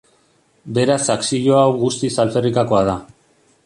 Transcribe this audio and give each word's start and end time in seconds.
Beraz 0.77 0.97
akzio 1.15 1.59
hau 1.59 1.69
guztiz 1.85 2.13
alferrikakoa 2.25 2.85
da. 2.93 2.99